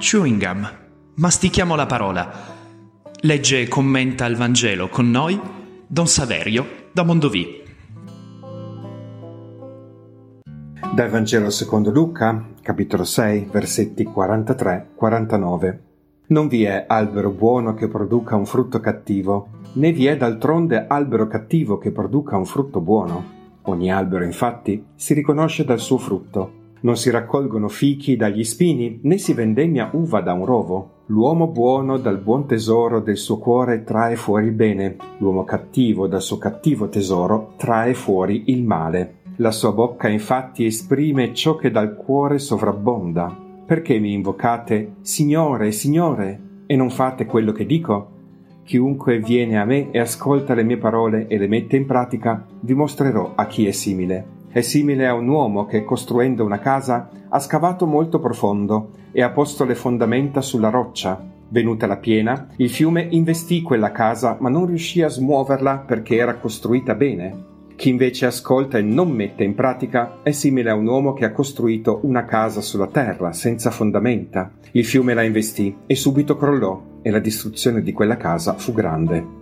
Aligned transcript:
Chewing 0.00 0.40
gum. 0.40 0.66
Mastichiamo 1.16 1.74
la 1.74 1.84
parola. 1.84 2.32
Legge 3.20 3.60
e 3.60 3.68
commenta 3.68 4.24
il 4.24 4.34
Vangelo 4.34 4.88
con 4.88 5.10
noi 5.10 5.38
Don 5.86 6.06
Saverio 6.06 6.88
da 6.90 7.02
Mondovì. 7.02 7.62
Dal 10.94 11.10
Vangelo 11.10 11.50
secondo 11.50 11.90
Luca, 11.90 12.46
capitolo 12.62 13.04
6, 13.04 13.50
versetti 13.52 14.08
43-49. 14.08 15.78
Non 16.28 16.48
vi 16.48 16.64
è 16.64 16.86
albero 16.88 17.28
buono 17.28 17.74
che 17.74 17.86
produca 17.86 18.36
un 18.36 18.46
frutto 18.46 18.80
cattivo, 18.80 19.48
né 19.74 19.92
vi 19.92 20.06
è 20.06 20.16
d'altronde 20.16 20.86
albero 20.88 21.26
cattivo 21.26 21.76
che 21.76 21.90
produca 21.90 22.38
un 22.38 22.46
frutto 22.46 22.80
buono. 22.80 23.22
Ogni 23.64 23.92
albero, 23.92 24.24
infatti, 24.24 24.82
si 24.94 25.12
riconosce 25.12 25.62
dal 25.66 25.78
suo 25.78 25.98
frutto. 25.98 26.59
Non 26.82 26.96
si 26.96 27.10
raccolgono 27.10 27.68
fichi 27.68 28.16
dagli 28.16 28.42
spini, 28.42 29.00
né 29.02 29.18
si 29.18 29.34
vendemmia 29.34 29.90
uva 29.92 30.22
da 30.22 30.32
un 30.32 30.46
rovo. 30.46 30.90
L'uomo 31.06 31.48
buono 31.48 31.98
dal 31.98 32.18
buon 32.18 32.46
tesoro 32.46 33.00
del 33.00 33.18
suo 33.18 33.38
cuore 33.38 33.84
trae 33.84 34.16
fuori 34.16 34.46
il 34.46 34.52
bene, 34.52 34.96
l'uomo 35.18 35.44
cattivo 35.44 36.06
dal 36.06 36.22
suo 36.22 36.38
cattivo 36.38 36.88
tesoro 36.88 37.52
trae 37.58 37.92
fuori 37.92 38.44
il 38.46 38.62
male. 38.62 39.16
La 39.36 39.50
sua 39.50 39.72
bocca 39.72 40.08
infatti 40.08 40.64
esprime 40.64 41.34
ciò 41.34 41.56
che 41.56 41.70
dal 41.70 41.96
cuore 41.96 42.38
sovrabbonda. 42.38 43.36
Perché 43.66 43.98
mi 43.98 44.14
invocate 44.14 44.94
Signore, 45.02 45.72
Signore, 45.72 46.40
e 46.64 46.76
non 46.76 46.88
fate 46.88 47.26
quello 47.26 47.52
che 47.52 47.66
dico? 47.66 48.12
Chiunque 48.64 49.18
viene 49.18 49.58
a 49.58 49.66
me 49.66 49.90
e 49.90 49.98
ascolta 49.98 50.54
le 50.54 50.62
mie 50.62 50.78
parole 50.78 51.26
e 51.26 51.36
le 51.36 51.46
mette 51.46 51.76
in 51.76 51.84
pratica, 51.84 52.46
vi 52.60 52.72
mostrerò 52.72 53.32
a 53.34 53.46
chi 53.46 53.66
è 53.66 53.72
simile 53.72 54.38
è 54.52 54.60
simile 54.62 55.06
a 55.06 55.14
un 55.14 55.28
uomo 55.28 55.64
che, 55.64 55.84
costruendo 55.84 56.44
una 56.44 56.58
casa, 56.58 57.08
ha 57.28 57.38
scavato 57.38 57.86
molto 57.86 58.18
profondo 58.18 58.90
e 59.12 59.22
ha 59.22 59.30
posto 59.30 59.64
le 59.64 59.74
fondamenta 59.74 60.40
sulla 60.40 60.70
roccia. 60.70 61.24
Venuta 61.48 61.86
la 61.86 61.96
piena, 61.96 62.48
il 62.56 62.70
fiume 62.70 63.06
investì 63.10 63.62
quella 63.62 63.92
casa, 63.92 64.36
ma 64.40 64.48
non 64.48 64.66
riuscì 64.66 65.02
a 65.02 65.08
smuoverla 65.08 65.84
perché 65.86 66.16
era 66.16 66.36
costruita 66.36 66.94
bene. 66.94 67.48
Chi 67.76 67.88
invece 67.88 68.26
ascolta 68.26 68.76
e 68.76 68.82
non 68.82 69.10
mette 69.10 69.42
in 69.42 69.54
pratica 69.54 70.18
è 70.22 70.32
simile 70.32 70.70
a 70.70 70.74
un 70.74 70.86
uomo 70.86 71.12
che 71.12 71.24
ha 71.24 71.32
costruito 71.32 72.00
una 72.02 72.24
casa 72.24 72.60
sulla 72.60 72.88
terra, 72.88 73.32
senza 73.32 73.70
fondamenta. 73.70 74.52
Il 74.72 74.84
fiume 74.84 75.14
la 75.14 75.22
investì 75.22 75.74
e 75.86 75.94
subito 75.94 76.36
crollò 76.36 76.82
e 77.02 77.10
la 77.10 77.20
distruzione 77.20 77.82
di 77.82 77.92
quella 77.92 78.16
casa 78.16 78.54
fu 78.54 78.72
grande. 78.72 79.39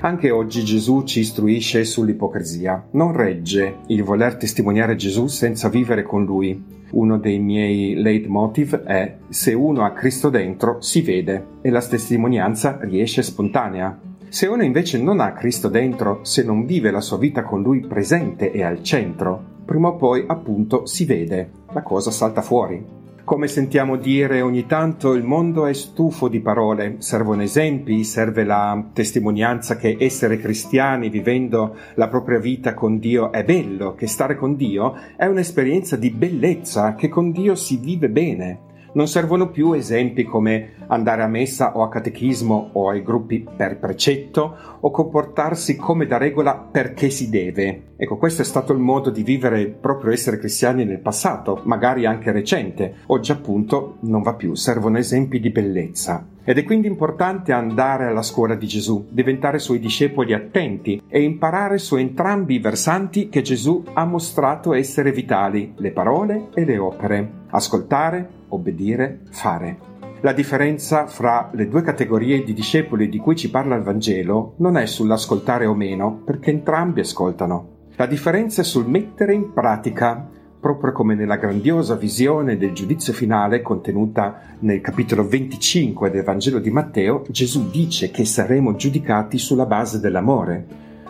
Anche 0.00 0.30
oggi 0.30 0.62
Gesù 0.62 1.02
ci 1.02 1.20
istruisce 1.20 1.84
sull'ipocrisia. 1.84 2.86
Non 2.92 3.12
regge 3.12 3.78
il 3.88 4.04
voler 4.04 4.36
testimoniare 4.36 4.94
Gesù 4.94 5.26
senza 5.26 5.68
vivere 5.68 6.04
con 6.04 6.24
lui. 6.24 6.76
Uno 6.90 7.18
dei 7.18 7.40
miei 7.40 7.94
leitmotiv 7.94 8.76
è 8.84 9.16
se 9.28 9.54
uno 9.54 9.84
ha 9.84 9.90
Cristo 9.90 10.30
dentro 10.30 10.80
si 10.80 11.02
vede 11.02 11.46
e 11.62 11.70
la 11.70 11.82
testimonianza 11.82 12.78
riesce 12.80 13.22
spontanea. 13.22 13.98
Se 14.28 14.46
uno 14.46 14.62
invece 14.62 15.02
non 15.02 15.18
ha 15.18 15.32
Cristo 15.32 15.68
dentro, 15.68 16.20
se 16.22 16.44
non 16.44 16.64
vive 16.64 16.92
la 16.92 17.00
sua 17.00 17.18
vita 17.18 17.42
con 17.42 17.62
lui 17.62 17.80
presente 17.80 18.52
e 18.52 18.62
al 18.62 18.84
centro, 18.84 19.56
prima 19.64 19.88
o 19.88 19.96
poi 19.96 20.22
appunto 20.26 20.86
si 20.86 21.06
vede, 21.06 21.50
la 21.72 21.82
cosa 21.82 22.12
salta 22.12 22.40
fuori. 22.40 22.97
Come 23.28 23.46
sentiamo 23.46 23.96
dire 23.96 24.40
ogni 24.40 24.64
tanto, 24.64 25.12
il 25.12 25.22
mondo 25.22 25.66
è 25.66 25.74
stufo 25.74 26.28
di 26.28 26.40
parole, 26.40 26.94
servono 27.00 27.42
esempi, 27.42 28.02
serve 28.02 28.42
la 28.42 28.82
testimonianza 28.94 29.76
che 29.76 29.98
essere 30.00 30.38
cristiani 30.38 31.10
vivendo 31.10 31.76
la 31.96 32.08
propria 32.08 32.38
vita 32.38 32.72
con 32.72 32.98
Dio 32.98 33.30
è 33.30 33.44
bello, 33.44 33.92
che 33.92 34.06
stare 34.06 34.34
con 34.34 34.56
Dio 34.56 34.94
è 35.14 35.26
un'esperienza 35.26 35.96
di 35.96 36.10
bellezza, 36.10 36.94
che 36.94 37.10
con 37.10 37.30
Dio 37.30 37.54
si 37.54 37.76
vive 37.76 38.08
bene. 38.08 38.67
Non 38.98 39.06
servono 39.06 39.50
più 39.50 39.74
esempi 39.74 40.24
come 40.24 40.70
andare 40.88 41.22
a 41.22 41.28
messa 41.28 41.76
o 41.76 41.84
a 41.84 41.88
catechismo 41.88 42.70
o 42.72 42.88
ai 42.88 43.00
gruppi 43.00 43.46
per 43.56 43.78
precetto 43.78 44.56
o 44.80 44.90
comportarsi 44.90 45.76
come 45.76 46.04
da 46.04 46.16
regola 46.16 46.56
perché 46.56 47.08
si 47.08 47.30
deve. 47.30 47.92
Ecco, 47.96 48.16
questo 48.16 48.42
è 48.42 48.44
stato 48.44 48.72
il 48.72 48.80
modo 48.80 49.10
di 49.10 49.22
vivere 49.22 49.66
proprio 49.68 50.10
essere 50.10 50.40
cristiani 50.40 50.84
nel 50.84 50.98
passato, 50.98 51.60
magari 51.62 52.06
anche 52.06 52.32
recente. 52.32 52.94
Oggi 53.06 53.30
appunto 53.30 53.98
non 54.00 54.22
va 54.22 54.34
più, 54.34 54.54
servono 54.54 54.98
esempi 54.98 55.38
di 55.38 55.50
bellezza. 55.50 56.26
Ed 56.42 56.58
è 56.58 56.64
quindi 56.64 56.88
importante 56.88 57.52
andare 57.52 58.06
alla 58.06 58.22
scuola 58.22 58.56
di 58.56 58.66
Gesù, 58.66 59.06
diventare 59.10 59.60
suoi 59.60 59.78
discepoli 59.78 60.32
attenti 60.32 61.00
e 61.06 61.22
imparare 61.22 61.78
su 61.78 61.94
entrambi 61.94 62.54
i 62.54 62.58
versanti 62.58 63.28
che 63.28 63.42
Gesù 63.42 63.84
ha 63.92 64.04
mostrato 64.04 64.74
essere 64.74 65.12
vitali, 65.12 65.74
le 65.76 65.92
parole 65.92 66.48
e 66.52 66.64
le 66.64 66.78
opere. 66.78 67.30
Ascoltare, 67.50 68.37
obbedire, 68.48 69.20
fare. 69.30 69.96
La 70.22 70.32
differenza 70.32 71.06
fra 71.06 71.48
le 71.52 71.68
due 71.68 71.82
categorie 71.82 72.42
di 72.42 72.52
discepoli 72.52 73.08
di 73.08 73.18
cui 73.18 73.36
ci 73.36 73.50
parla 73.50 73.76
il 73.76 73.84
Vangelo 73.84 74.54
non 74.58 74.76
è 74.76 74.84
sull'ascoltare 74.84 75.64
o 75.64 75.74
meno, 75.74 76.22
perché 76.24 76.50
entrambi 76.50 77.00
ascoltano. 77.00 77.76
La 77.94 78.06
differenza 78.06 78.62
è 78.62 78.64
sul 78.64 78.88
mettere 78.88 79.32
in 79.32 79.52
pratica, 79.52 80.28
proprio 80.60 80.90
come 80.90 81.14
nella 81.14 81.36
grandiosa 81.36 81.94
visione 81.94 82.56
del 82.56 82.72
giudizio 82.72 83.12
finale 83.12 83.62
contenuta 83.62 84.40
nel 84.60 84.80
capitolo 84.80 85.24
25 85.26 86.10
del 86.10 86.24
Vangelo 86.24 86.58
di 86.58 86.70
Matteo, 86.70 87.24
Gesù 87.28 87.70
dice 87.70 88.10
che 88.10 88.24
saremo 88.24 88.74
giudicati 88.74 89.38
sulla 89.38 89.66
base 89.66 90.00
dell'amore, 90.00 90.66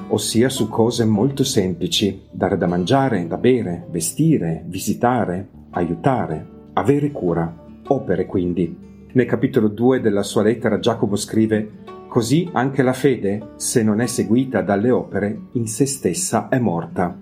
ossia 0.08 0.50
su 0.50 0.68
cose 0.68 1.06
molto 1.06 1.44
semplici, 1.44 2.24
dare 2.30 2.58
da 2.58 2.66
mangiare, 2.66 3.26
da 3.26 3.38
bere, 3.38 3.86
vestire, 3.90 4.64
visitare, 4.66 5.48
aiutare, 5.70 6.56
avere 6.78 7.10
cura, 7.10 7.52
opere 7.88 8.26
quindi. 8.26 8.86
Nel 9.10 9.26
capitolo 9.26 9.68
2 9.68 10.00
della 10.00 10.22
sua 10.22 10.42
lettera 10.42 10.78
Giacomo 10.78 11.16
scrive 11.16 11.86
Così 12.08 12.48
anche 12.52 12.82
la 12.82 12.92
fede, 12.92 13.50
se 13.56 13.82
non 13.82 14.00
è 14.00 14.06
seguita 14.06 14.62
dalle 14.62 14.90
opere, 14.90 15.40
in 15.52 15.66
se 15.66 15.86
stessa 15.86 16.48
è 16.48 16.58
morta. 16.58 17.16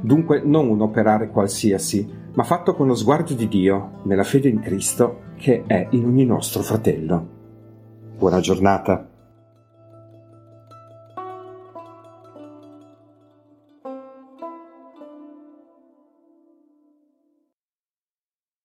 Dunque 0.00 0.42
non 0.44 0.68
un 0.68 0.80
operare 0.82 1.28
qualsiasi, 1.28 2.08
ma 2.34 2.44
fatto 2.44 2.74
con 2.74 2.86
lo 2.86 2.94
sguardo 2.94 3.34
di 3.34 3.48
Dio, 3.48 4.00
nella 4.04 4.22
fede 4.22 4.48
in 4.48 4.60
Cristo, 4.60 5.22
che 5.36 5.64
è 5.66 5.88
in 5.90 6.04
ogni 6.04 6.24
nostro 6.24 6.62
fratello. 6.62 7.26
Buona 8.16 8.38
giornata. 8.40 9.17